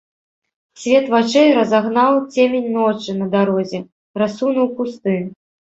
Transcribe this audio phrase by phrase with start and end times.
[0.83, 3.87] Свет вачэй разагнаў цемень ночы на дарозе,
[4.25, 5.15] рассунуў кусты.